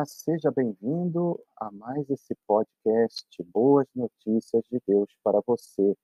[0.00, 5.94] Olá, seja bem-vindo a mais esse podcast Boas Notícias de Deus para você.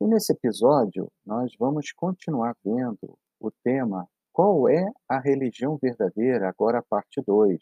[0.00, 6.48] E nesse episódio, nós vamos continuar vendo o tema Qual é a religião verdadeira?
[6.48, 7.54] Agora, parte 2.
[7.54, 7.60] O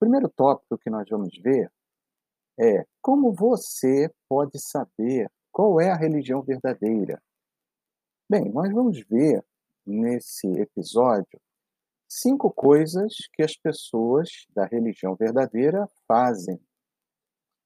[0.00, 1.70] primeiro tópico que nós vamos ver
[2.58, 7.22] é como você pode saber qual é a religião verdadeira.
[8.28, 9.44] Bem, nós vamos ver
[9.86, 11.40] nesse episódio
[12.20, 16.60] cinco coisas que as pessoas da religião verdadeira fazem.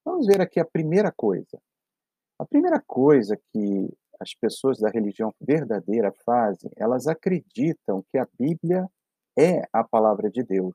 [0.03, 1.61] Vamos ver aqui a primeira coisa.
[2.39, 8.89] A primeira coisa que as pessoas da religião verdadeira fazem, elas acreditam que a Bíblia
[9.37, 10.73] é a palavra de Deus.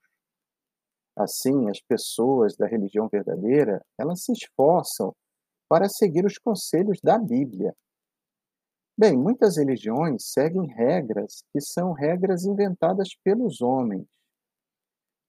[1.17, 5.15] Assim, as pessoas da religião verdadeira, elas se esforçam
[5.69, 7.75] para seguir os conselhos da Bíblia.
[8.97, 14.07] Bem, muitas religiões seguem regras que são regras inventadas pelos homens.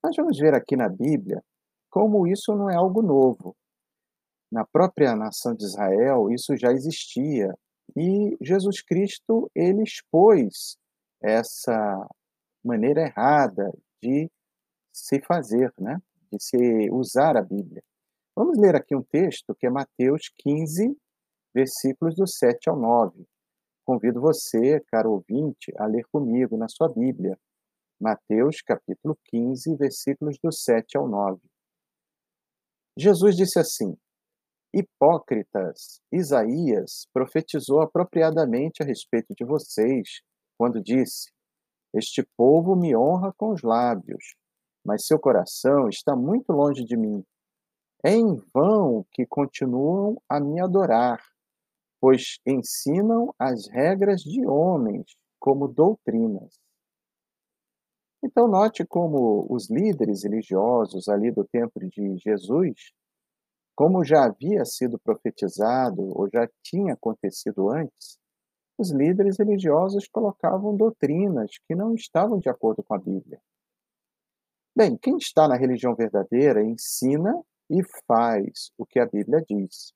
[0.03, 1.43] Nós vamos ver aqui na Bíblia
[1.89, 3.55] como isso não é algo novo.
[4.51, 7.57] Na própria nação de Israel, isso já existia
[7.97, 10.77] e Jesus Cristo ele expôs
[11.19, 12.07] essa
[12.63, 14.29] maneira errada de
[14.93, 15.99] se fazer, né?
[16.31, 17.81] de se usar a Bíblia.
[18.35, 20.95] Vamos ler aqui um texto que é Mateus 15,
[21.51, 23.25] versículos do 7 ao 9.
[23.85, 27.37] Convido você, caro ouvinte, a ler comigo na sua Bíblia,
[28.01, 31.39] Mateus capítulo 15, versículos do 7 ao 9.
[32.97, 33.95] Jesus disse assim:
[34.73, 40.21] Hipócritas, Isaías profetizou apropriadamente a respeito de vocês,
[40.57, 41.31] quando disse:
[41.93, 44.35] Este povo me honra com os lábios,
[44.83, 47.23] mas seu coração está muito longe de mim.
[48.03, 51.21] É em vão que continuam a me adorar
[51.99, 56.59] pois ensinam as regras de homens como doutrinas.
[58.23, 62.91] Então, note como os líderes religiosos ali do tempo de Jesus,
[63.75, 68.17] como já havia sido profetizado ou já tinha acontecido antes,
[68.77, 73.39] os líderes religiosos colocavam doutrinas que não estavam de acordo com a Bíblia.
[74.75, 77.33] Bem, quem está na religião verdadeira ensina
[77.69, 79.93] e faz o que a Bíblia diz.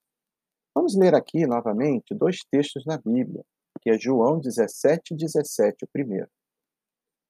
[0.80, 3.44] Vamos ler aqui novamente dois textos na Bíblia,
[3.82, 6.30] que é João 17 e 17, o primeiro.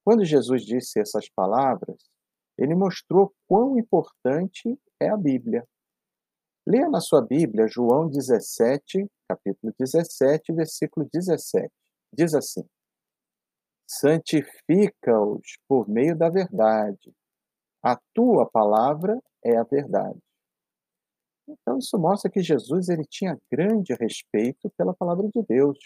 [0.05, 1.97] Quando Jesus disse essas palavras,
[2.59, 5.67] ele mostrou quão importante é a Bíblia.
[6.63, 11.73] Leia na sua Bíblia João 17, capítulo 17, versículo 17.
[12.13, 12.63] Diz assim:
[13.89, 17.11] Santifica-os por meio da verdade.
[17.81, 20.21] A tua palavra é a verdade.
[21.49, 25.77] Então isso mostra que Jesus ele tinha grande respeito pela palavra de Deus.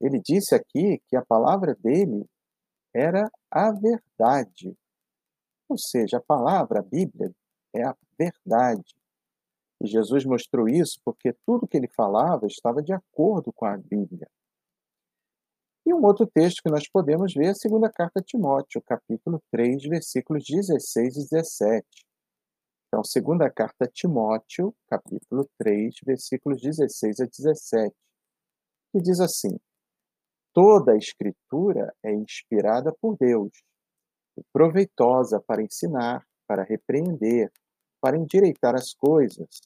[0.00, 2.24] Ele disse aqui que a palavra dele
[2.94, 4.76] era a verdade.
[5.68, 7.32] Ou seja, a palavra, a Bíblia,
[7.74, 8.94] é a verdade.
[9.82, 14.28] E Jesus mostrou isso porque tudo que ele falava estava de acordo com a Bíblia.
[15.84, 19.42] E um outro texto que nós podemos ver é a segunda carta a Timóteo, capítulo
[19.50, 22.11] 3, versículos 16 e 17.
[22.92, 27.96] Então, segunda carta a Timóteo, capítulo 3, versículos 16 a 17,
[28.92, 29.58] que diz assim:
[30.52, 33.50] Toda a escritura é inspirada por Deus
[34.36, 37.50] e proveitosa para ensinar, para repreender,
[37.98, 39.62] para endireitar as coisas,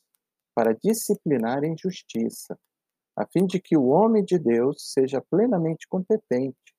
[0.54, 2.56] para disciplinar em justiça,
[3.16, 6.76] a fim de que o homem de Deus seja plenamente competente,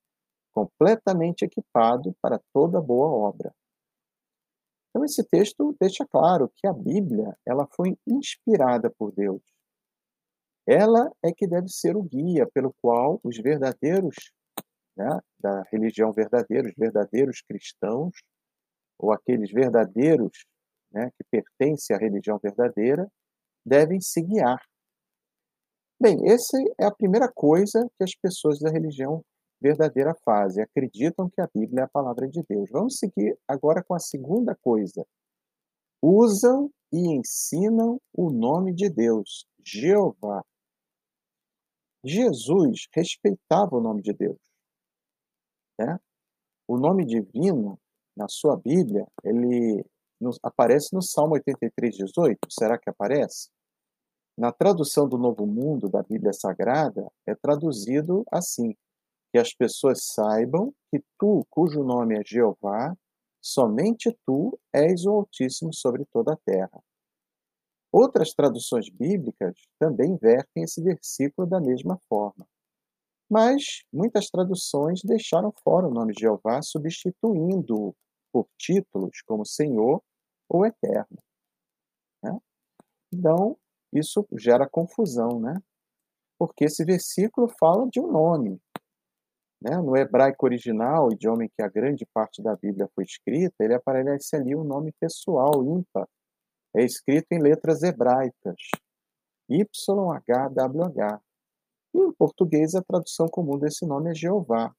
[0.54, 3.52] completamente equipado para toda boa obra.
[4.98, 9.40] Então esse texto deixa claro que a Bíblia, ela foi inspirada por Deus.
[10.66, 14.16] Ela é que deve ser o guia pelo qual os verdadeiros,
[14.96, 18.12] né, da religião verdadeira, os verdadeiros cristãos,
[18.98, 20.44] ou aqueles verdadeiros
[20.90, 23.08] né, que pertencem à religião verdadeira,
[23.64, 24.60] devem se guiar.
[26.02, 29.24] Bem, essa é a primeira coisa que as pessoas da religião
[29.60, 32.70] verdadeira fase, acreditam que a Bíblia é a palavra de Deus.
[32.70, 35.04] Vamos seguir agora com a segunda coisa.
[36.02, 40.44] Usam e ensinam o nome de Deus, Jeová.
[42.04, 44.38] Jesus respeitava o nome de Deus.
[45.78, 45.98] Né?
[46.66, 47.78] O nome divino,
[48.16, 49.84] na sua Bíblia, ele
[50.42, 52.38] aparece no Salmo 83, 18.
[52.50, 53.48] Será que aparece?
[54.36, 58.76] Na tradução do Novo Mundo da Bíblia Sagrada, é traduzido assim:
[59.32, 62.96] que as pessoas saibam que tu, cujo nome é Jeová,
[63.40, 66.82] somente tu és o Altíssimo sobre toda a terra.
[67.92, 72.46] Outras traduções bíblicas também vertem esse versículo da mesma forma.
[73.30, 77.94] Mas muitas traduções deixaram fora o nome Jeová, substituindo-o
[78.32, 80.02] por títulos como Senhor
[80.48, 81.18] ou Eterno.
[82.22, 82.38] Né?
[83.12, 83.56] Então,
[83.92, 85.54] isso gera confusão, né?
[86.38, 88.60] Porque esse versículo fala de um nome.
[89.60, 89.76] Né?
[89.76, 94.36] No hebraico original, idioma em que a grande parte da Bíblia foi escrita, ele aparece
[94.36, 96.08] ali um nome pessoal, ímpar.
[96.74, 98.60] É escrito em letras hebraicas.
[99.50, 101.20] YHWH.
[101.94, 104.74] E em português, a tradução comum desse nome é Jeová.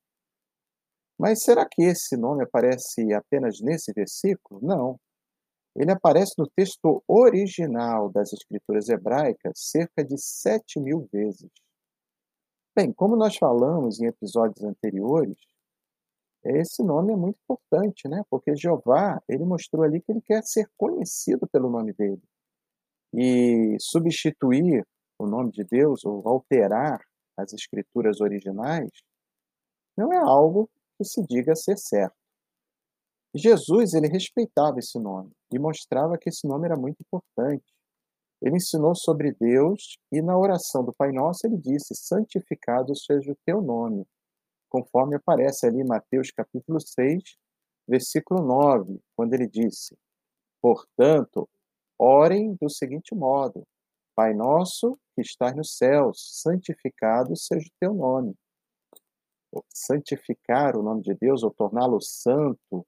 [1.19, 4.61] Mas será que esse nome aparece apenas nesse versículo?
[4.63, 4.97] Não.
[5.75, 11.49] Ele aparece no texto original das escrituras hebraicas cerca de sete mil vezes.
[12.79, 15.35] Bem, como nós falamos em episódios anteriores,
[16.45, 18.23] esse nome é muito importante, né?
[18.29, 22.23] Porque Jeová, ele mostrou ali que ele quer ser conhecido pelo nome dele.
[23.13, 24.87] E substituir
[25.19, 27.01] o nome de Deus ou alterar
[27.35, 28.89] as escrituras originais
[29.97, 32.15] não é algo que se diga ser certo.
[33.35, 37.65] Jesus, ele respeitava esse nome e mostrava que esse nome era muito importante.
[38.41, 43.37] Ele ensinou sobre Deus e na oração do Pai Nosso ele disse: "Santificado seja o
[43.45, 44.05] teu nome",
[44.69, 47.21] conforme aparece ali em Mateus capítulo 6,
[47.87, 49.97] versículo 9, quando ele disse:
[50.61, 51.49] "Portanto,
[51.97, 53.67] orem do seguinte modo:
[54.15, 58.35] Pai nosso que estás nos céus, santificado seja o teu nome.
[59.73, 62.85] Santificar o nome de Deus ou torná-lo santo,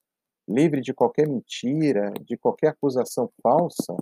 [0.47, 3.95] livre de qualquer mentira, de qualquer acusação falsa,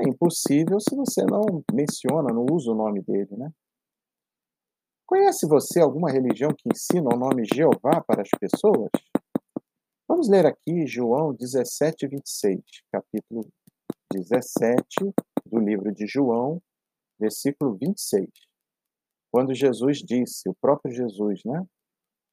[0.00, 3.52] é impossível se você não menciona, não usa o nome dele, né?
[5.06, 8.90] Conhece você alguma religião que ensina o nome Jeová para as pessoas?
[10.08, 12.60] Vamos ler aqui João 17, 26,
[12.90, 13.46] capítulo
[14.12, 14.84] 17
[15.46, 16.60] do livro de João,
[17.18, 18.28] versículo 26.
[19.30, 21.64] Quando Jesus disse, o próprio Jesus, né?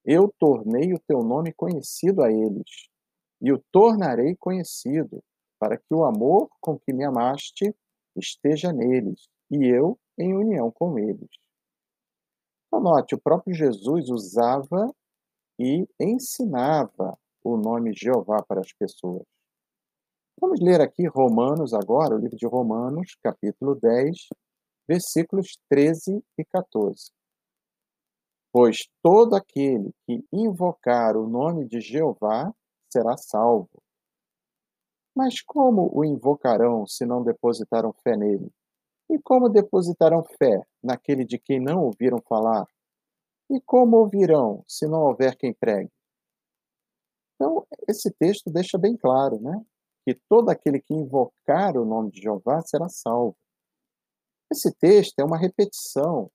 [0.05, 2.89] Eu tornei o teu nome conhecido a eles,
[3.41, 5.23] e o tornarei conhecido,
[5.61, 7.71] para que o amor com que me amaste
[8.15, 11.29] esteja neles, e eu em união com eles.
[12.65, 14.91] Então, note, o próprio Jesus usava
[15.59, 19.23] e ensinava o nome Jeová para as pessoas.
[20.39, 24.17] Vamos ler aqui Romanos agora, o livro de Romanos, capítulo 10,
[24.87, 27.11] versículos 13 e 14.
[28.51, 32.51] Pois todo aquele que invocar o nome de Jeová
[32.91, 33.69] será salvo.
[35.15, 38.51] Mas como o invocarão se não depositaram fé nele?
[39.09, 42.65] E como depositarão fé naquele de quem não ouviram falar?
[43.49, 45.91] E como ouvirão se não houver quem pregue?
[47.35, 49.61] Então, esse texto deixa bem claro, né?
[50.03, 53.37] que todo aquele que invocar o nome de Jeová será salvo.
[54.51, 56.29] Esse texto é uma repetição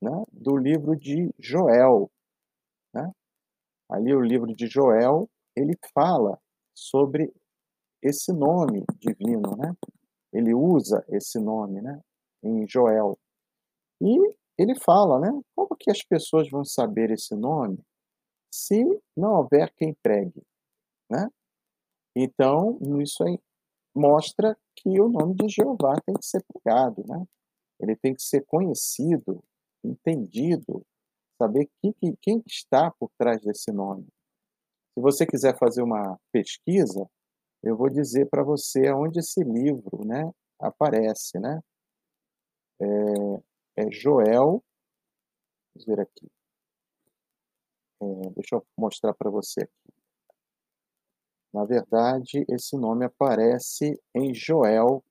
[0.00, 2.10] né, do livro de Joel.
[2.92, 3.10] Né?
[3.90, 6.38] Ali o livro de Joel, ele fala
[6.74, 7.32] sobre
[8.02, 9.74] esse nome divino, né?
[10.32, 12.00] Ele usa esse nome, né,
[12.42, 13.18] em Joel.
[14.00, 17.78] E ele fala, né, como que as pessoas vão saber esse nome
[18.52, 18.84] se
[19.16, 20.42] não houver quem pregue,
[21.10, 21.28] né?
[22.14, 23.38] Então, isso aí
[23.94, 27.24] mostra que o nome de Jeová tem que ser pregado, né?
[27.80, 29.42] Ele tem que ser conhecido,
[29.82, 30.84] entendido,
[31.40, 34.06] saber quem, quem está por trás desse nome.
[34.94, 37.08] Se você quiser fazer uma pesquisa,
[37.62, 41.60] eu vou dizer para você onde esse livro, né, aparece, né?
[42.80, 44.62] É, é Joel,
[45.74, 46.28] vamos ver aqui.
[48.00, 49.94] É, deixa eu mostrar para você aqui.
[51.52, 55.04] Na verdade, esse nome aparece em Joel,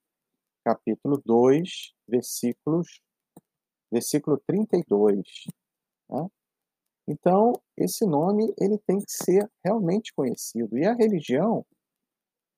[0.64, 3.00] capítulo 2, versículos,
[3.90, 5.20] versículo 32.
[6.10, 6.28] Né?
[7.06, 10.76] Então, esse nome ele tem que ser realmente conhecido.
[10.76, 11.64] E a religião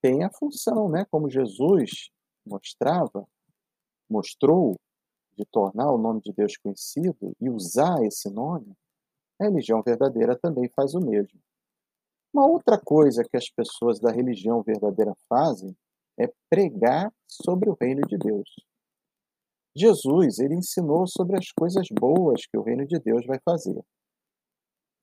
[0.05, 1.03] tem a função, né?
[1.09, 2.11] como Jesus
[2.45, 3.27] mostrava,
[4.07, 4.75] mostrou,
[5.35, 8.71] de tornar o nome de Deus conhecido e usar esse nome,
[9.41, 11.41] a religião verdadeira também faz o mesmo.
[12.31, 15.75] Uma outra coisa que as pessoas da religião verdadeira fazem
[16.19, 18.47] é pregar sobre o reino de Deus.
[19.75, 23.83] Jesus, ele ensinou sobre as coisas boas que o reino de Deus vai fazer.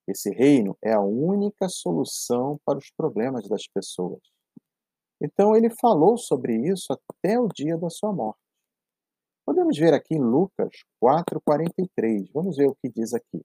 [0.07, 4.21] Esse reino é a única solução para os problemas das pessoas.
[5.23, 8.41] Então ele falou sobre isso até o dia da sua morte.
[9.47, 12.29] Podemos ver aqui em Lucas 4:43.
[12.33, 13.41] Vamos ver o que diz aqui.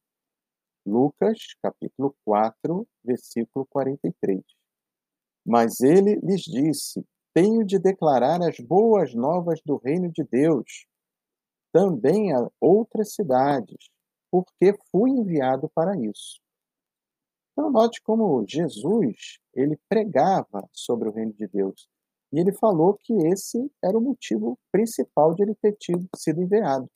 [0.83, 4.41] Lucas, capítulo 4, versículo 43.
[5.45, 10.87] Mas ele lhes disse: Tenho de declarar as boas novas do reino de Deus
[11.71, 13.89] também a outras cidades,
[14.31, 16.39] porque fui enviado para isso.
[17.57, 21.89] Então note como Jesus, ele pregava sobre o reino de Deus.
[22.31, 26.87] E ele falou que esse era o motivo principal de ele ter tido, sido enviado.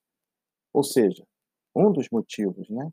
[0.72, 1.26] Ou seja,
[1.76, 2.92] um dos motivos, né?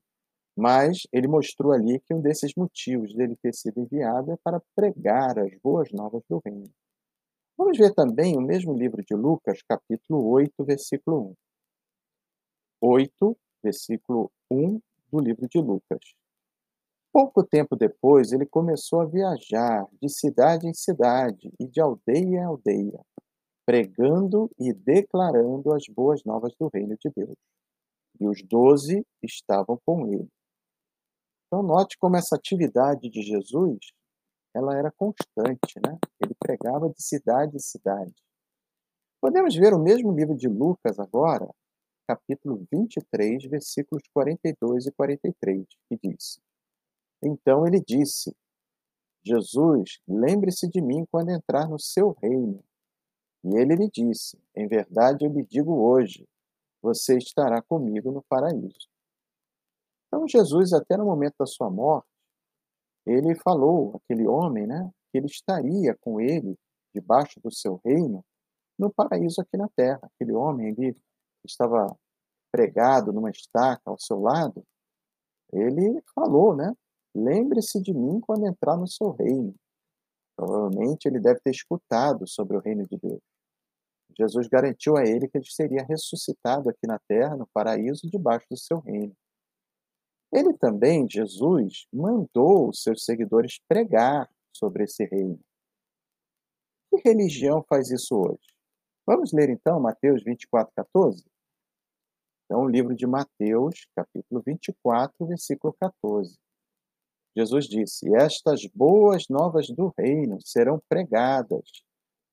[0.56, 5.38] Mas ele mostrou ali que um desses motivos dele ter sido enviado é para pregar
[5.38, 6.72] as boas novas do reino.
[7.54, 11.34] Vamos ver também o mesmo livro de Lucas, capítulo 8, versículo 1.
[12.80, 14.80] 8, versículo 1
[15.12, 16.00] do livro de Lucas.
[17.12, 22.44] Pouco tempo depois, ele começou a viajar de cidade em cidade e de aldeia em
[22.44, 23.00] aldeia,
[23.66, 27.36] pregando e declarando as boas novas do reino de Deus.
[28.20, 30.28] E os doze estavam com ele.
[31.46, 33.78] Então, note como essa atividade de Jesus
[34.54, 35.98] ela era constante, né?
[36.20, 38.14] Ele pregava de cidade em cidade.
[39.20, 41.48] Podemos ver o mesmo livro de Lucas agora,
[42.06, 46.40] capítulo 23, versículos 42 e 43, que diz:
[47.22, 48.34] então ele disse:
[49.24, 52.62] Jesus, lembre-se de mim quando entrar no seu reino.
[53.44, 56.26] E ele lhe disse: Em verdade eu lhe digo hoje,
[56.80, 58.88] você estará comigo no paraíso.
[60.06, 62.08] Então Jesus, até no momento da sua morte,
[63.06, 66.58] ele falou aquele homem, né, que ele estaria com ele
[66.94, 68.24] debaixo do seu reino
[68.78, 70.00] no paraíso aqui na terra.
[70.02, 70.96] Aquele homem ali
[71.44, 71.94] estava
[72.50, 74.64] pregado numa estaca ao seu lado,
[75.52, 76.74] ele falou, né,
[77.24, 79.54] Lembre-se de mim quando entrar no seu reino.
[80.36, 83.20] Provavelmente ele deve ter escutado sobre o reino de Deus.
[84.16, 88.56] Jesus garantiu a ele que ele seria ressuscitado aqui na terra, no paraíso, debaixo do
[88.56, 89.14] seu reino.
[90.32, 95.40] Ele também, Jesus, mandou os seus seguidores pregar sobre esse reino.
[96.90, 98.46] Que religião faz isso hoje?
[99.06, 101.24] Vamos ler então Mateus 24, 14?
[102.44, 106.38] Então, o livro de Mateus, capítulo 24, versículo 14.
[107.38, 111.84] Jesus disse: Estas boas novas do reino serão pregadas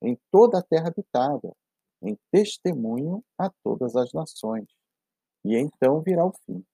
[0.02, 1.56] em toda a terra habitada,
[2.02, 4.68] em testemunho a todas as nações.
[5.44, 6.66] E então virá o fim.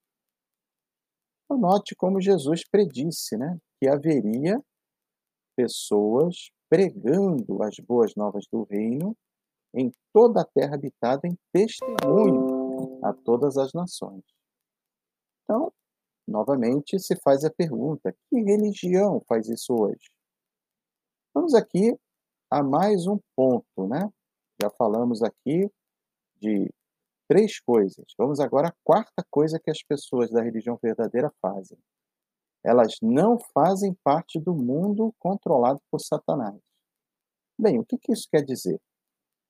[1.43, 4.63] Então, note como Jesus predisse né, que haveria
[5.53, 9.13] pessoas pregando as boas novas do reino
[9.73, 14.23] em toda a terra habitada em testemunho a todas as nações.
[15.43, 15.73] Então,
[16.31, 20.09] Novamente se faz a pergunta: que religião faz isso hoje?
[21.33, 21.93] Vamos aqui
[22.49, 24.09] a mais um ponto, né?
[24.61, 25.69] Já falamos aqui
[26.37, 26.73] de
[27.27, 28.05] três coisas.
[28.17, 31.77] Vamos agora à quarta coisa que as pessoas da religião verdadeira fazem.
[32.63, 36.59] Elas não fazem parte do mundo controlado por Satanás.
[37.59, 38.79] Bem, o que, que isso quer dizer?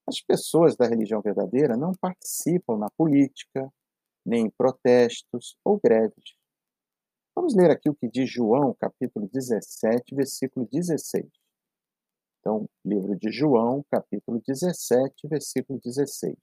[0.07, 3.71] As pessoas da religião verdadeira não participam na política,
[4.25, 6.40] nem em protestos ou greves.
[7.41, 11.25] Vamos ler aqui o que diz João, capítulo 17, versículo 16.
[12.39, 16.35] Então, livro de João, capítulo 17, versículo 16.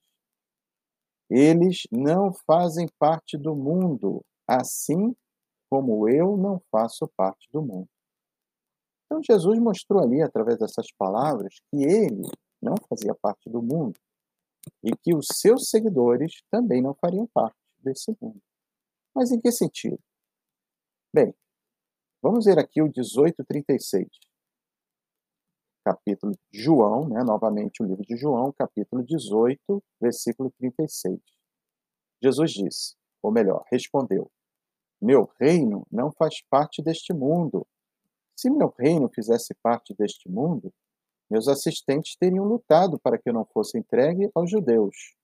[1.30, 5.14] Eles não fazem parte do mundo, assim
[5.70, 7.88] como eu não faço parte do mundo.
[9.06, 12.28] Então, Jesus mostrou ali, através dessas palavras, que ele
[12.60, 13.94] não fazia parte do mundo
[14.82, 18.42] e que os seus seguidores também não fariam parte desse mundo.
[19.14, 20.00] Mas em que sentido?
[21.10, 21.34] Bem,
[22.22, 24.06] vamos ver aqui o 1836.
[25.82, 31.18] Capítulo de João, né, novamente o livro de João, capítulo 18, versículo 36.
[32.22, 34.30] Jesus disse, ou melhor, respondeu:
[35.00, 37.66] Meu reino não faz parte deste mundo.
[38.36, 40.70] Se meu reino fizesse parte deste mundo,
[41.30, 45.14] meus assistentes teriam lutado para que eu não fosse entregue aos judeus.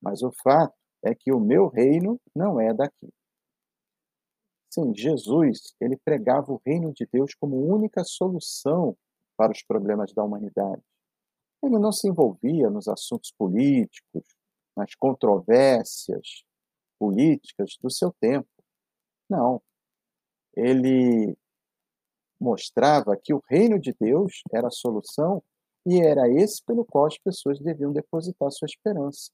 [0.00, 3.12] Mas o fato é que o meu reino não é daqui.
[4.70, 8.96] Sim, Jesus, ele pregava o reino de Deus como única solução
[9.36, 10.82] para os problemas da humanidade.
[11.62, 14.24] Ele não se envolvia nos assuntos políticos,
[14.76, 16.44] nas controvérsias
[16.98, 18.48] políticas do seu tempo.
[19.28, 19.62] Não.
[20.54, 21.36] Ele
[22.40, 25.42] mostrava que o reino de Deus era a solução
[25.86, 29.30] e era esse pelo qual as pessoas deviam depositar sua esperança.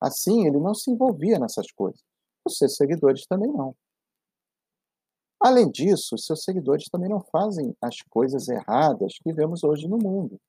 [0.00, 2.02] Assim, ele não se envolvia nessas coisas.
[2.44, 3.74] Os seus seguidores também não.
[5.40, 10.40] Além disso, seus seguidores também não fazem as coisas erradas que vemos hoje no mundo.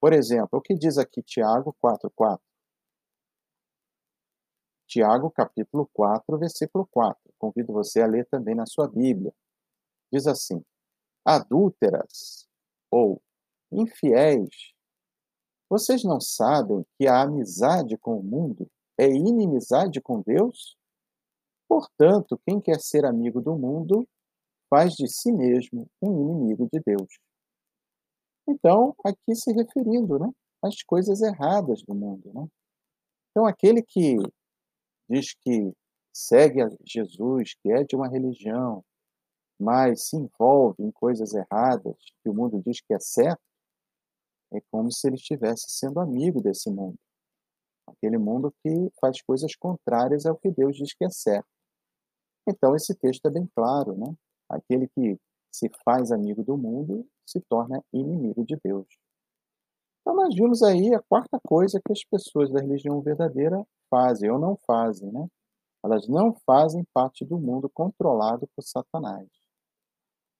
[0.00, 2.38] Por exemplo, o que diz aqui Tiago 4,4?
[4.86, 7.18] Tiago, capítulo 4, versículo 4.
[7.38, 9.34] Convido você a ler também na sua Bíblia.
[10.12, 10.62] Diz assim:
[11.24, 12.46] Adúlteras
[12.90, 13.20] ou
[13.72, 14.72] infiéis,
[15.68, 20.76] vocês não sabem que a amizade com o mundo é inimizade com Deus?
[21.68, 24.06] Portanto, quem quer ser amigo do mundo
[24.68, 27.08] faz de si mesmo um inimigo de Deus.
[28.48, 30.30] Então, aqui se referindo né,
[30.62, 32.30] às coisas erradas do mundo.
[32.34, 32.46] Né?
[33.30, 34.16] Então, aquele que
[35.08, 35.72] diz que
[36.12, 38.84] segue a Jesus, que é de uma religião,
[39.58, 43.40] mas se envolve em coisas erradas, que o mundo diz que é certo,
[44.52, 46.98] é como se ele estivesse sendo amigo desse mundo.
[47.86, 51.48] Aquele mundo que faz coisas contrárias ao que Deus diz que é certo.
[52.46, 54.14] Então, esse texto é bem claro, né?
[54.48, 55.18] Aquele que
[55.52, 58.86] se faz amigo do mundo se torna inimigo de Deus.
[60.00, 64.38] Então, nós vimos aí a quarta coisa que as pessoas da religião verdadeira fazem ou
[64.38, 65.26] não fazem, né?
[65.82, 69.28] Elas não fazem parte do mundo controlado por Satanás.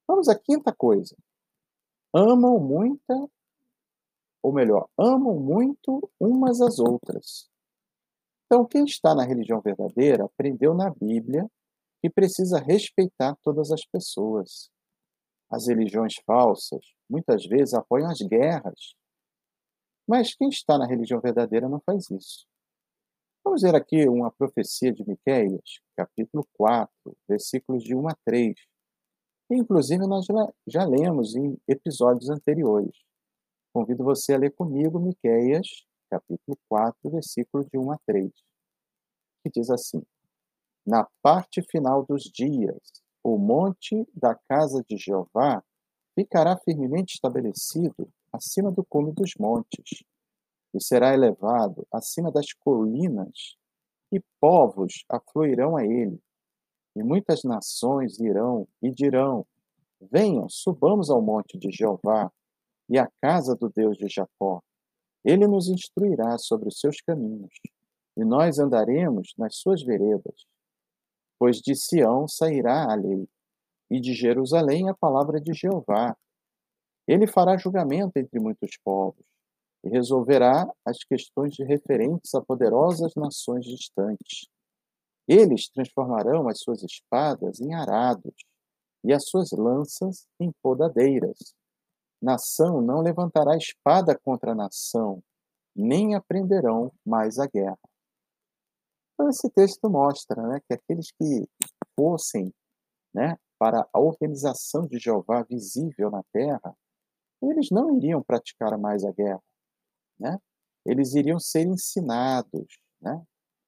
[0.09, 1.17] Vamos à quinta coisa.
[2.13, 3.15] Amam muita,
[4.45, 7.49] ou melhor, amam muito umas às outras.
[8.45, 11.51] Então, quem está na religião verdadeira aprendeu na Bíblia
[12.03, 14.71] que precisa respeitar todas as pessoas.
[15.51, 18.95] As religiões falsas muitas vezes apoiam as guerras.
[20.07, 22.47] Mas quem está na religião verdadeira não faz isso.
[23.43, 26.93] Vamos ver aqui uma profecia de Miqueias, capítulo 4,
[27.27, 28.55] versículos de 1 a 3
[29.47, 30.27] que inclusive nós
[30.67, 32.97] já lemos em episódios anteriores.
[33.75, 35.67] Convido você a ler comigo Miqueias,
[36.09, 38.31] capítulo 4, versículo de 1 a 3,
[39.43, 40.01] que diz assim:
[40.87, 42.79] Na parte final dos dias,
[43.21, 45.61] o monte da casa de Jeová
[46.15, 50.05] ficará firmemente estabelecido acima do cume dos montes,
[50.73, 53.57] e será elevado acima das colinas,
[54.13, 56.23] e povos afluirão a ele,
[56.95, 59.45] e muitas nações irão e dirão:
[60.01, 62.31] Venham, subamos ao monte de Jeová
[62.89, 64.61] e à casa do Deus de Jacó.
[65.25, 67.55] Ele nos instruirá sobre os seus caminhos,
[68.17, 70.47] e nós andaremos nas suas veredas.
[71.39, 73.29] Pois de Sião sairá a lei,
[73.91, 76.17] e de Jerusalém a palavra de Jeová.
[77.07, 79.25] Ele fará julgamento entre muitos povos,
[79.85, 84.49] e resolverá as questões referentes a poderosas nações distantes.
[85.27, 88.35] Eles transformarão as suas espadas em arados
[89.03, 91.55] e as suas lanças em podadeiras.
[92.25, 95.23] Nação não levantará espada contra nação,
[95.77, 97.79] nem aprenderão mais a guerra.
[99.13, 101.47] Então, esse texto mostra né, que aqueles que
[101.95, 102.51] fossem
[103.13, 106.75] né, para a organização de Jeová visível na terra,
[107.43, 109.43] eles não iriam praticar mais a guerra.
[110.19, 110.39] Né?
[110.87, 113.23] Eles iriam ser ensinados, né?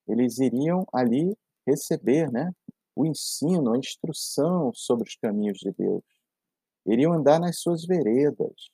[0.08, 2.50] eles iriam ali receber né,
[2.96, 6.15] o ensino, a instrução sobre os caminhos de Deus.
[6.86, 8.70] Iriam andar nas suas veredas.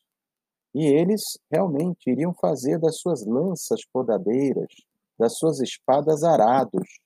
[0.74, 4.72] E eles realmente iriam fazer das suas lanças podadeiras,
[5.18, 7.00] das suas espadas arados,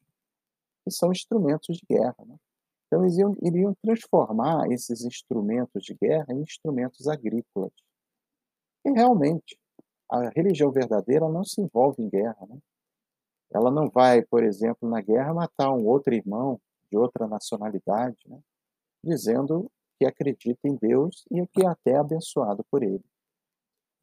[0.84, 2.16] que são instrumentos de guerra.
[2.24, 2.36] Né?
[2.86, 7.72] Então, eles iriam, iriam transformar esses instrumentos de guerra em instrumentos agrícolas.
[8.84, 9.58] E realmente,
[10.08, 12.46] a religião verdadeira não se envolve em guerra.
[12.48, 12.58] Né?
[13.52, 18.38] Ela não vai, por exemplo, na guerra matar um outro irmão de outra nacionalidade, né?
[19.02, 23.04] dizendo que acredita em Deus e que é até abençoado por ele.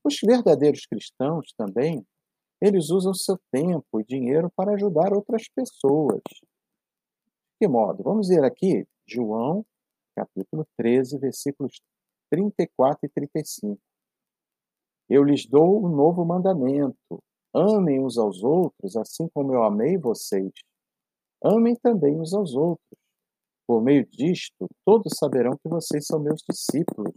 [0.03, 2.05] Os verdadeiros cristãos também,
[2.61, 6.21] eles usam seu tempo e dinheiro para ajudar outras pessoas.
[6.29, 8.03] De que modo?
[8.03, 9.65] Vamos ver aqui João,
[10.15, 11.81] capítulo 13, versículos
[12.29, 13.79] 34 e 35.
[15.09, 20.51] Eu lhes dou um novo mandamento: Amem uns aos outros, assim como eu amei vocês.
[21.43, 23.02] Amem também uns aos outros.
[23.65, 27.15] Por meio disto, todos saberão que vocês são meus discípulos,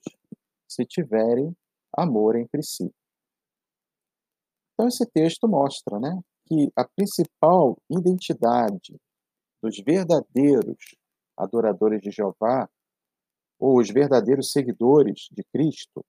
[0.68, 1.54] se tiverem
[1.96, 2.90] amor entre si.
[4.74, 8.94] Então, esse texto mostra né, que a principal identidade
[9.62, 10.94] dos verdadeiros
[11.37, 12.68] adoradores de Jeová,
[13.59, 16.04] ou os verdadeiros seguidores de Cristo,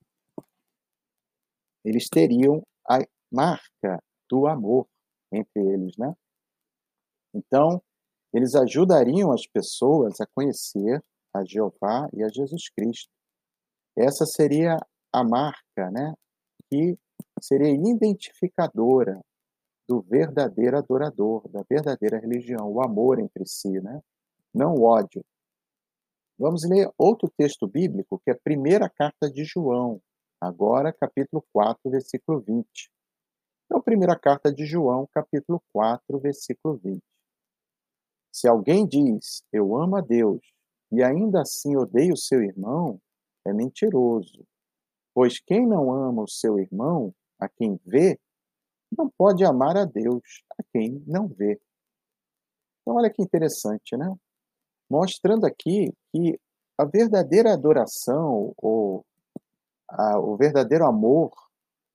[1.84, 2.98] eles teriam a
[3.32, 4.88] marca do amor
[5.32, 6.14] entre eles, né?
[7.32, 7.82] Então,
[8.34, 11.02] eles ajudariam as pessoas a conhecer
[11.34, 13.10] a Jeová e a Jesus Cristo.
[13.96, 14.78] Essa seria
[15.12, 16.14] a marca, né,
[16.68, 16.98] que
[17.40, 19.20] seria identificadora
[19.88, 24.00] do verdadeiro adorador, da verdadeira religião, o amor entre si, né?
[24.52, 25.22] Não o ódio.
[26.38, 30.00] Vamos ler outro texto bíblico, que é a primeira carta de João,
[30.44, 32.90] Agora, capítulo 4, versículo 20.
[33.72, 37.00] É a primeira carta de João, capítulo 4, versículo 20.
[38.34, 40.40] Se alguém diz, eu amo a Deus,
[40.90, 43.00] e ainda assim odeia o seu irmão,
[43.44, 44.44] é mentiroso.
[45.14, 48.18] Pois quem não ama o seu irmão, a quem vê,
[48.98, 51.60] não pode amar a Deus, a quem não vê.
[52.82, 54.12] Então, olha que interessante, né?
[54.90, 56.36] mostrando aqui que
[56.76, 59.06] a verdadeira adoração ou
[59.88, 61.30] a o verdadeiro amor,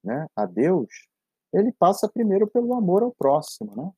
[0.01, 0.87] né, a Deus,
[1.51, 3.91] ele passa primeiro pelo amor ao próximo, né.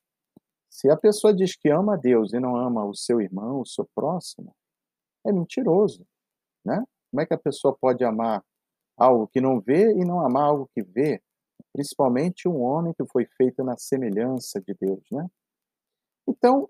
[0.71, 3.65] Se a pessoa diz que ama a Deus e não ama o seu irmão, o
[3.65, 4.55] seu próximo,
[5.25, 6.07] é mentiroso,
[6.65, 6.83] né.
[7.11, 8.41] Como é que a pessoa pode amar
[8.97, 11.21] algo que não vê e não amar algo que vê?
[11.73, 15.29] Principalmente um homem que foi feito na semelhança de Deus, né.
[16.25, 16.69] Então,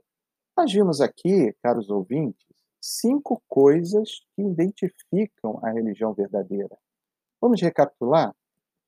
[0.57, 2.47] nós vimos aqui, caros ouvintes,
[2.81, 6.75] 5 coisas que identificam a religião verdadeira.
[7.39, 8.35] Vamos recapitular?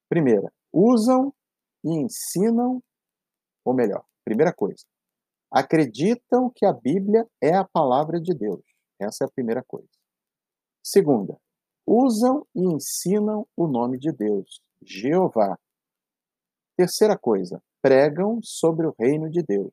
[0.09, 1.31] Primeira, usam
[1.83, 2.81] e ensinam
[3.63, 4.83] ou melhor, primeira coisa,
[5.53, 8.63] acreditam que a Bíblia é a palavra de Deus.
[8.99, 9.87] Essa é a primeira coisa.
[10.83, 11.37] Segunda,
[11.85, 15.55] usam e ensinam o nome de Deus, Jeová.
[16.75, 19.71] Terceira coisa, pregam sobre o reino de Deus.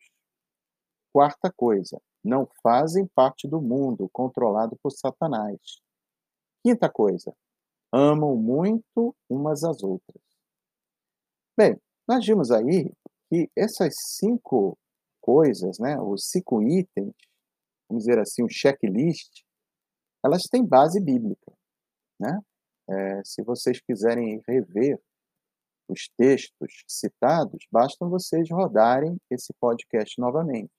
[1.14, 5.58] Quarta coisa, não fazem parte do mundo controlado por Satanás.
[6.62, 7.34] Quinta coisa,
[7.90, 10.22] amam muito umas às outras.
[11.56, 12.92] Bem, nós vimos aí
[13.30, 14.76] que essas cinco
[15.20, 17.14] coisas, né, os cinco itens,
[17.88, 19.42] vamos dizer assim, um checklist,
[20.24, 21.52] elas têm base bíblica,
[22.18, 22.38] né?
[22.88, 25.00] É, se vocês quiserem rever
[25.88, 30.70] os textos citados, basta vocês rodarem esse podcast novamente.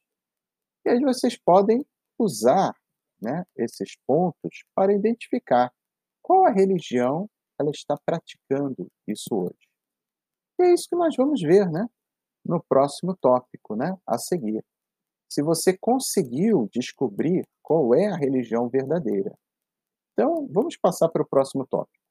[0.85, 1.85] E aí vocês podem
[2.19, 2.73] usar
[3.21, 5.71] né, esses pontos para identificar
[6.21, 9.69] qual a religião ela está praticando isso hoje.
[10.59, 11.87] E é isso que nós vamos ver né,
[12.45, 14.63] no próximo tópico né, a seguir.
[15.31, 19.33] Se você conseguiu descobrir qual é a religião verdadeira.
[20.13, 22.01] Então, vamos passar para o próximo tópico.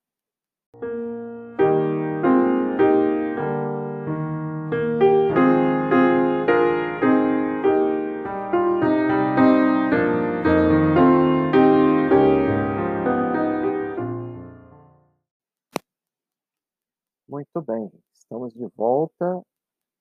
[17.29, 19.43] Muito bem, estamos de volta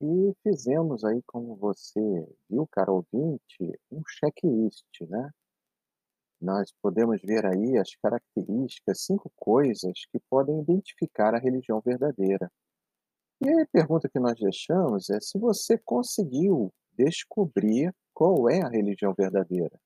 [0.01, 1.99] e fizemos aí, como você
[2.49, 5.29] viu, cara ouvinte, um checklist, né?
[6.41, 12.49] Nós podemos ver aí as características, cinco coisas que podem identificar a religião verdadeira.
[13.41, 19.13] E a pergunta que nós deixamos é se você conseguiu descobrir qual é a religião
[19.13, 19.79] verdadeira.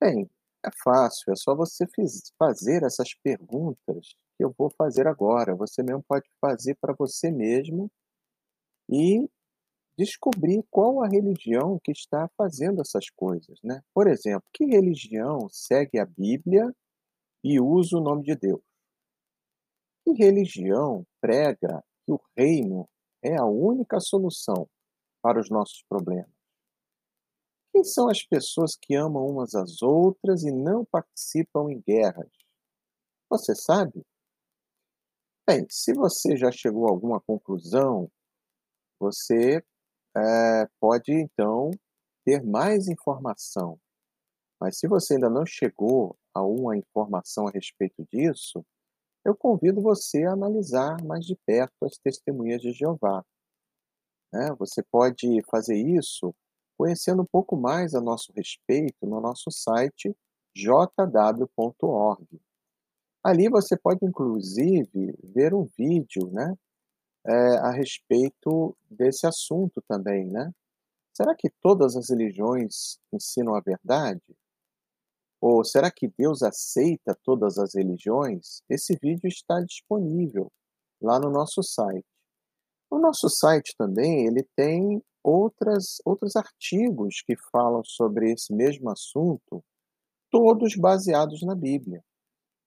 [0.00, 0.30] Bem,
[0.64, 1.86] é fácil, é só você
[2.38, 5.54] fazer essas perguntas que eu vou fazer agora.
[5.54, 7.90] Você mesmo pode fazer para você mesmo
[8.90, 9.28] e
[9.96, 13.82] descobrir qual a religião que está fazendo essas coisas, né.
[13.94, 16.74] Por exemplo, que religião segue a Bíblia
[17.44, 18.62] e usa o nome de Deus?
[20.04, 22.88] Que religião prega que o reino
[23.22, 24.68] é a única solução
[25.22, 26.30] para os nossos problemas?
[27.72, 32.30] Quem são as pessoas que amam umas às outras e não participam em guerras?
[33.28, 34.04] Você sabe?
[35.48, 38.10] Bem, se você já chegou a alguma conclusão,
[39.00, 39.64] você
[40.16, 41.70] eh, pode então
[42.24, 43.80] ter mais informação.
[44.60, 48.64] Mas se você ainda não chegou a uma informação a respeito disso,
[49.24, 53.24] eu convido você a analisar mais de perto as testemunhas de Jeová.
[54.32, 54.54] Né?
[54.58, 56.34] Você pode fazer isso
[56.78, 60.14] conhecendo um pouco mais a nosso respeito no nosso site
[60.54, 62.26] jw.org.
[63.22, 66.56] Ali você pode, inclusive, ver um vídeo né,
[67.26, 70.26] é, a respeito desse assunto também.
[70.26, 70.52] Né?
[71.14, 74.22] Será que todas as religiões ensinam a verdade?
[75.40, 78.62] Ou será que Deus aceita todas as religiões?
[78.68, 80.52] Esse vídeo está disponível
[81.00, 82.04] lá no nosso site.
[82.90, 89.64] O nosso site também ele tem outras, outros artigos que falam sobre esse mesmo assunto,
[90.30, 92.02] todos baseados na Bíblia.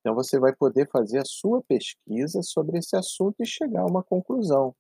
[0.04, 4.04] Então você vai poder fazer a sua pesquisa sobre esse assunto e chegar a uma
[4.04, 4.76] conclusão.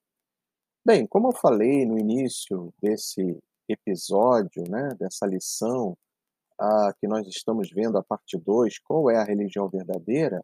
[0.85, 5.97] Bem, como eu falei no início desse episódio, né, dessa lição,
[6.99, 10.43] que nós estamos vendo a parte 2, qual é a religião verdadeira,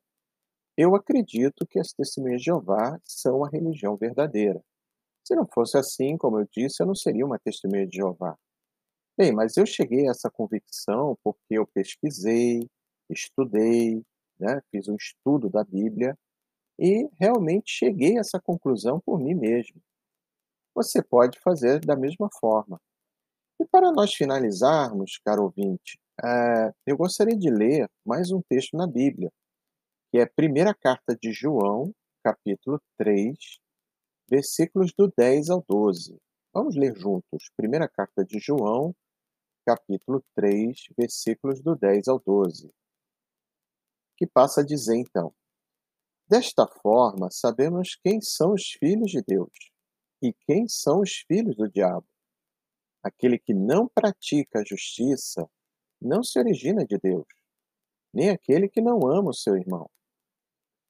[0.77, 4.63] eu acredito que as testemunhas de Jeová são a religião verdadeira.
[5.25, 8.37] Se não fosse assim, como eu disse, eu não seria uma testemunha de Jeová.
[9.17, 12.65] Bem, mas eu cheguei a essa convicção porque eu pesquisei,
[13.09, 14.01] estudei,
[14.39, 16.17] né, fiz um estudo da Bíblia
[16.79, 19.81] e realmente cheguei a essa conclusão por mim mesmo.
[20.73, 22.79] Você pode fazer da mesma forma.
[23.59, 28.87] E para nós finalizarmos, caro ouvinte, é, eu gostaria de ler mais um texto na
[28.87, 29.29] Bíblia,
[30.11, 33.35] que é a primeira carta de João, capítulo 3,
[34.29, 36.17] versículos do 10 ao 12.
[36.53, 37.49] Vamos ler juntos.
[37.57, 38.95] Primeira carta de João,
[39.65, 42.71] capítulo 3, versículos do 10 ao 12,
[44.19, 45.33] que passa a dizer então:
[46.29, 49.49] Desta forma, sabemos quem são os filhos de Deus
[50.21, 52.05] e quem são os filhos do diabo.
[53.01, 55.49] Aquele que não pratica a justiça
[56.01, 57.25] não se origina de Deus,
[58.13, 59.89] nem aquele que não ama o seu irmão.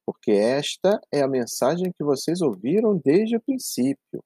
[0.03, 4.23] Porque esta é a mensagem que vocês ouviram desde o princípio.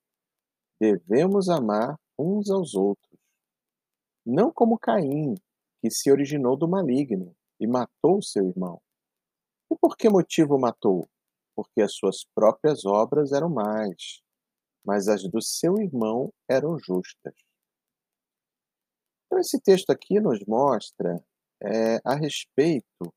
[0.79, 3.19] Devemos amar uns aos outros.
[4.25, 5.35] Não como Caim,
[5.81, 8.81] que se originou do maligno e matou seu irmão.
[9.73, 11.09] E por que motivo matou?
[11.55, 14.21] Porque as suas próprias obras eram más,
[14.85, 17.33] mas as do seu irmão eram justas.
[19.25, 21.19] Então, esse texto aqui nos mostra
[21.63, 23.11] é, a respeito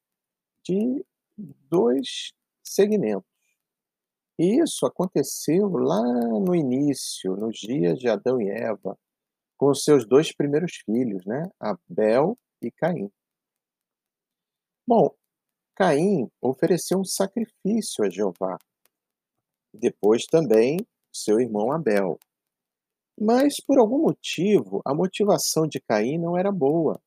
[0.65, 1.05] de
[1.37, 2.33] dois
[2.65, 3.29] segmentos.
[4.39, 6.03] E isso aconteceu lá
[6.41, 8.99] no início, nos dias de Adão e Eva,
[9.59, 11.51] com os seus dois primeiros filhos, né?
[11.61, 13.11] Abel e Caim.
[14.87, 15.15] Bom,
[15.77, 18.57] Caim ofereceu um sacrifício a Jeová.
[19.75, 20.79] Depois também
[21.13, 22.19] seu irmão Abel.
[23.19, 26.99] Mas, por algum motivo, a motivação de Caim não era boa.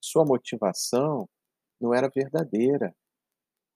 [0.00, 1.28] Sua motivação
[1.80, 2.94] não era verdadeira.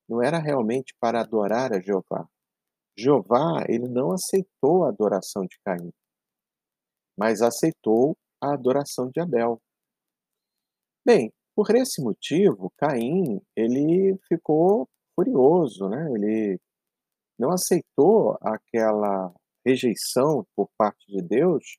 [0.08, 2.28] Não era realmente para adorar a Jeová.
[2.96, 5.90] Jeová, ele não aceitou a adoração de Caim,
[7.18, 9.60] mas aceitou a adoração de Abel.
[11.04, 16.10] Bem, por esse motivo, Caim, ele ficou furioso, né?
[16.12, 16.60] Ele
[17.38, 19.32] não aceitou aquela
[19.64, 21.78] rejeição por parte de Deus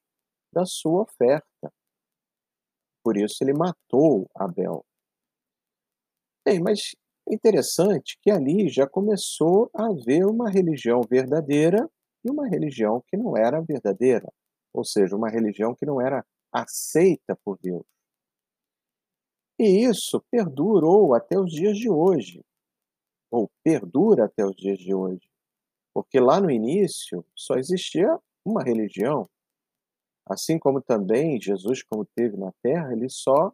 [0.53, 1.71] da sua oferta.
[3.03, 4.83] Por isso ele matou Abel.
[6.45, 6.95] Bem, mas
[7.29, 11.89] interessante que ali já começou a haver uma religião verdadeira
[12.23, 14.27] e uma religião que não era verdadeira,
[14.73, 17.85] ou seja, uma religião que não era aceita por Deus.
[19.57, 22.43] E isso perdurou até os dias de hoje,
[23.31, 25.29] ou perdura até os dias de hoje,
[25.93, 29.29] porque lá no início só existia uma religião.
[30.27, 33.53] Assim como também Jesus, como teve na terra, ele só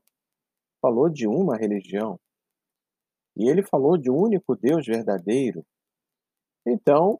[0.81, 2.19] falou de uma religião.
[3.37, 5.65] E ele falou de um único Deus verdadeiro.
[6.65, 7.19] Então,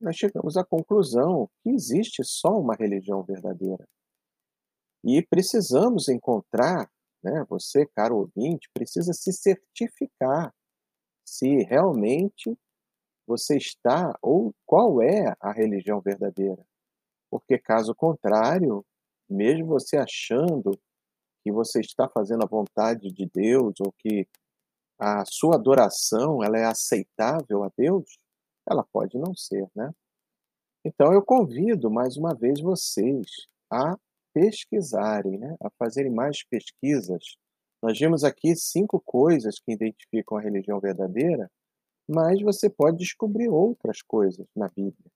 [0.00, 3.84] nós chegamos à conclusão que existe só uma religião verdadeira.
[5.04, 6.90] E precisamos encontrar
[7.24, 10.54] né, você, caro ouvinte, precisa se certificar
[11.26, 12.56] se realmente
[13.26, 16.64] você está ou qual é a religião verdadeira.
[17.30, 18.84] Porque caso contrário,
[19.28, 20.78] mesmo você achando
[21.42, 24.28] que você está fazendo a vontade de Deus ou que
[24.98, 28.18] a sua adoração ela é aceitável a Deus,
[28.68, 29.92] ela pode não ser, né?
[30.84, 33.26] Então eu convido mais uma vez vocês
[33.70, 33.98] a
[34.34, 37.36] pesquisarem, né, a fazerem mais pesquisas.
[37.80, 41.48] Nós vimos aqui cinco coisas que identificam a religião verdadeira,
[42.08, 45.10] mas você pode descobrir outras coisas na Bíblia.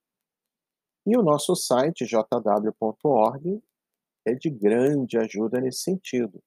[1.04, 3.62] E o nosso site, jw.org,
[4.24, 6.40] é de grande ajuda nesse sentido,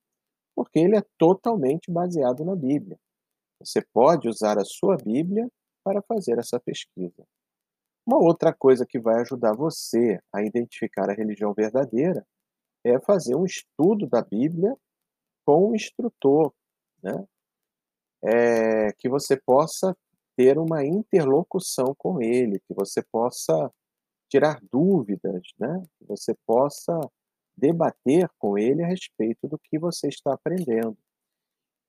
[0.56, 2.98] porque ele é totalmente baseado na Bíblia.
[3.60, 5.48] Você pode usar a sua Bíblia
[5.84, 7.26] para fazer essa pesquisa.
[8.06, 12.26] Uma outra coisa que vai ajudar você a identificar a religião verdadeira
[12.84, 14.76] é fazer um estudo da Bíblia
[15.46, 16.54] com um instrutor,
[17.04, 17.26] né?
[18.24, 19.96] É, que você possa
[20.36, 23.72] ter uma interlocução com ele, que você possa
[24.30, 25.84] tirar dúvidas, né?
[25.98, 27.00] que você possa
[27.58, 30.98] debater com ele a respeito do que você está aprendendo.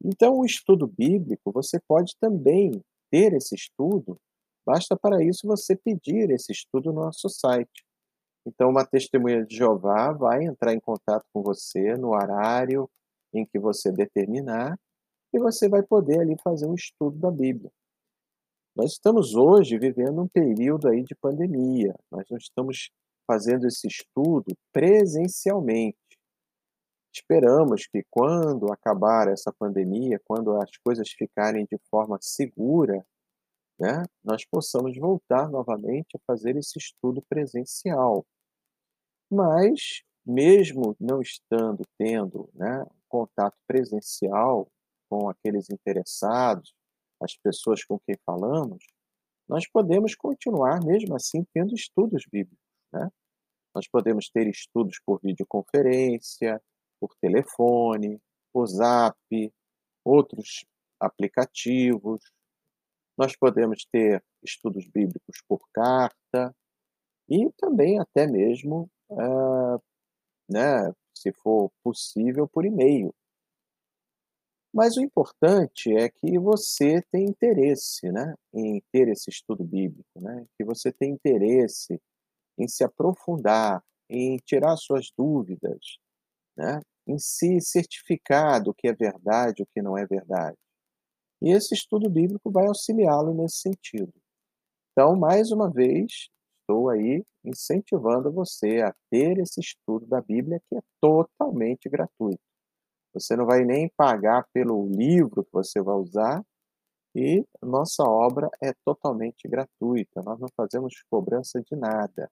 [0.04, 2.72] Então, o estudo bíblico, você pode também
[3.10, 4.18] ter esse estudo,
[4.66, 7.84] basta para isso você pedir esse estudo no nosso site.
[8.44, 12.90] Então, uma testemunha de Jeová vai entrar em contato com você no horário
[13.32, 14.76] em que você determinar
[15.32, 17.70] e você vai poder ali fazer um estudo da Bíblia.
[18.74, 21.94] Nós estamos hoje vivendo um período aí de pandemia.
[22.10, 22.90] Nós não estamos
[23.26, 25.96] fazendo esse estudo presencialmente.
[27.14, 33.04] Esperamos que quando acabar essa pandemia, quando as coisas ficarem de forma segura,
[33.78, 38.24] né, nós possamos voltar novamente a fazer esse estudo presencial.
[39.30, 44.68] Mas, mesmo não estando tendo né, contato presencial
[45.08, 46.74] com aqueles interessados,
[47.20, 48.84] as pessoas com quem falamos,
[49.48, 52.64] nós podemos continuar, mesmo assim, tendo estudos bíblicos.
[52.92, 53.10] Né?
[53.74, 56.60] Nós podemos ter estudos por videoconferência,
[57.00, 58.20] por telefone,
[58.52, 59.16] por zap,
[60.04, 60.64] outros
[61.00, 62.20] aplicativos.
[63.22, 66.52] Nós podemos ter estudos bíblicos por carta
[67.28, 69.80] e também até mesmo uh,
[70.50, 73.14] né, se for possível, por e-mail.
[74.74, 80.44] Mas o importante é que você tem interesse, né, em ter esse estudo bíblico, né,
[80.58, 82.00] que você tem interesse
[82.58, 85.96] em se aprofundar, em tirar suas dúvidas,
[86.56, 90.58] né, em se certificar do que é verdade, o que não é verdade.
[91.42, 94.12] E esse estudo bíblico vai auxiliá-lo nesse sentido.
[94.92, 96.28] Então, mais uma vez,
[96.60, 102.40] estou aí incentivando você a ter esse estudo da Bíblia que é totalmente gratuito.
[103.12, 106.44] Você não vai nem pagar pelo livro que você vai usar
[107.14, 110.22] e nossa obra é totalmente gratuita.
[110.22, 112.30] Nós não fazemos cobrança de nada.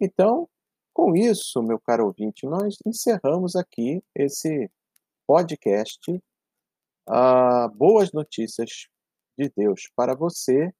[0.00, 0.48] Então,
[0.94, 4.70] com isso, meu caro ouvinte, nós encerramos aqui esse
[5.26, 6.22] podcast
[7.08, 8.88] uh, Boas Notícias
[9.38, 10.72] de Deus para você.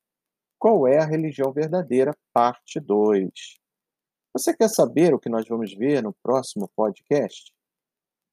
[0.58, 2.16] Qual é a religião verdadeira?
[2.32, 3.30] Parte 2.
[4.32, 7.52] Você quer saber o que nós vamos ver no próximo podcast?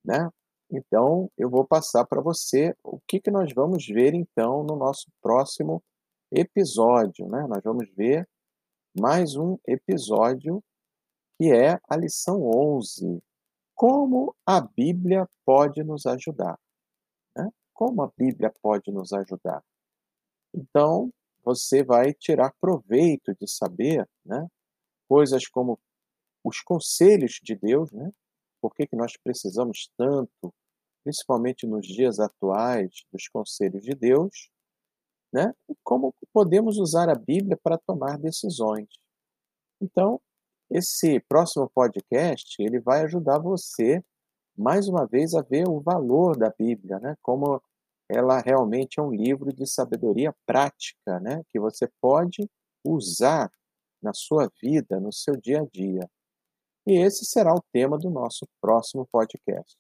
[0.04, 0.30] Né?
[0.72, 5.12] Então, eu vou passar para você o que, que nós vamos ver, então, no nosso
[5.22, 5.84] próximo
[6.32, 7.28] episódio.
[7.28, 7.46] Né?
[7.48, 8.28] Nós vamos ver
[9.00, 10.64] mais um episódio
[11.38, 13.22] que é a lição 11.
[13.76, 16.58] Como a Bíblia pode nos ajudar?
[17.86, 19.62] Como a Bíblia pode nos ajudar?
[20.56, 21.12] Então,
[21.44, 24.48] você vai tirar proveito de saber né,
[25.06, 25.78] coisas como
[26.46, 28.10] os conselhos de Deus, né?
[28.62, 30.54] Por que, que nós precisamos tanto
[31.04, 34.50] principalmente nos dias atuais, dos conselhos de Deus,
[35.34, 35.54] né?
[35.68, 38.88] E como podemos usar a Bíblia para tomar decisões.
[39.82, 40.22] Então,
[40.70, 44.02] esse próximo podcast, ele vai ajudar você
[44.58, 47.18] mais uma vez a ver o valor da Bíblia, né?
[47.22, 47.62] Como
[48.14, 51.42] ela realmente é um livro de sabedoria prática, né?
[51.50, 52.50] Que você pode
[52.86, 53.52] usar
[54.02, 56.10] na sua vida, no seu dia a dia.
[56.86, 59.78] E esse será o tema do nosso próximo podcast.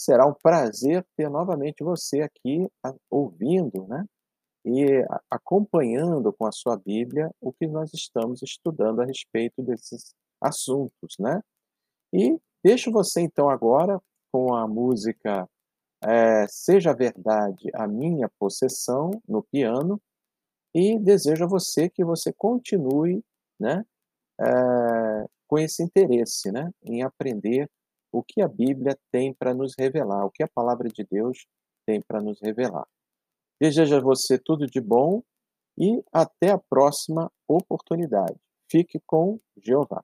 [0.00, 2.66] Será um prazer ter novamente você aqui
[3.10, 4.04] ouvindo, né?
[4.64, 11.16] E acompanhando com a sua Bíblia o que nós estamos estudando a respeito desses assuntos,
[11.18, 11.40] né?
[12.12, 14.00] E deixo você então agora
[14.32, 15.48] com a música
[16.04, 20.00] é, Seja Verdade a Minha Possessão no piano
[20.74, 23.22] e desejo a você que você continue,
[23.58, 23.84] né?
[24.40, 26.70] É, com esse interesse, né?
[26.82, 27.68] Em aprender
[28.10, 31.46] o que a Bíblia tem para nos revelar, o que a palavra de Deus
[31.86, 32.86] tem para nos revelar.
[33.60, 35.22] Desejo a você tudo de bom
[35.78, 38.36] e até a próxima oportunidade.
[38.70, 40.02] Fique com Jeová.